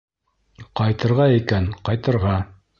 [0.79, 2.37] Ҡайтырға икән, ҡайтырға!